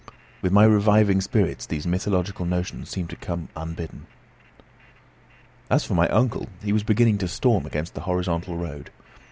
[0.41, 4.07] With my reviving spirits these mythological notions seemed to come unbidden.
[5.69, 8.89] As for my uncle, he was beginning to storm against the horizontal road.